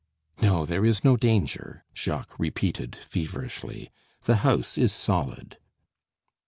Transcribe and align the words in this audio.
"No, 0.41 0.65
there 0.65 0.83
is 0.83 1.03
no 1.03 1.15
danger," 1.15 1.85
Jacques 1.93 2.33
repeated 2.39 2.95
feverishly. 2.95 3.91
"The 4.23 4.37
house 4.37 4.75
is 4.75 4.91
solid." 4.91 5.59